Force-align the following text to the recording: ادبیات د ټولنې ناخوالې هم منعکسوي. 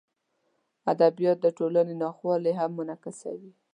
ادبیات 0.91 1.37
د 1.41 1.47
ټولنې 1.57 1.95
ناخوالې 2.03 2.51
هم 2.59 2.71
منعکسوي. 2.79 3.51